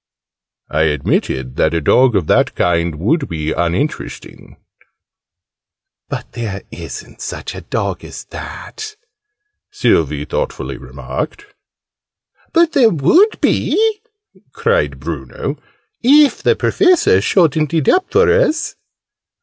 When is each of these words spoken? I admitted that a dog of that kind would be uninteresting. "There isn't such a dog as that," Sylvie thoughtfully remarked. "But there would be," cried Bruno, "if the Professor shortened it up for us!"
I 0.71 0.85
admitted 0.85 1.57
that 1.57 1.75
a 1.75 1.79
dog 1.79 2.15
of 2.15 2.25
that 2.25 2.55
kind 2.55 2.95
would 2.95 3.29
be 3.29 3.51
uninteresting. 3.53 4.57
"There 6.31 6.63
isn't 6.71 7.21
such 7.21 7.53
a 7.53 7.61
dog 7.61 8.03
as 8.03 8.23
that," 8.31 8.95
Sylvie 9.69 10.25
thoughtfully 10.25 10.77
remarked. 10.77 11.45
"But 12.51 12.71
there 12.71 12.89
would 12.89 13.39
be," 13.41 13.99
cried 14.53 14.99
Bruno, 14.99 15.57
"if 16.01 16.41
the 16.41 16.55
Professor 16.55 17.21
shortened 17.21 17.71
it 17.71 17.87
up 17.87 18.11
for 18.11 18.27
us!" 18.27 18.75